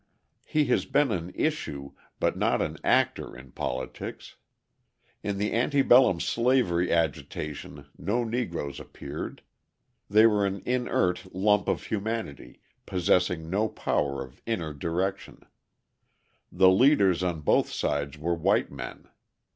He 0.47 0.65
has 0.65 0.85
been 0.85 1.11
an 1.11 1.31
issue, 1.35 1.91
but 2.19 2.35
not 2.35 2.59
an 2.59 2.77
actor 2.83 3.37
in 3.37 3.51
politics. 3.51 4.35
In 5.21 5.37
the 5.37 5.51
ante 5.51 5.83
bellum 5.83 6.19
slavery 6.19 6.91
agitation 6.91 7.85
no 7.99 8.23
Negroes 8.23 8.79
appeared; 8.79 9.43
they 10.09 10.25
were 10.25 10.43
an 10.43 10.63
inert 10.65 11.27
lump 11.35 11.67
of 11.67 11.83
humanity 11.83 12.61
possessing 12.87 13.47
no 13.47 13.69
power 13.69 14.23
of 14.23 14.41
inner 14.47 14.73
direction; 14.73 15.43
the 16.51 16.71
leaders 16.71 17.21
on 17.21 17.41
both 17.41 17.69
sides 17.71 18.17
were 18.17 18.33
white 18.33 18.71
men. 18.71 19.07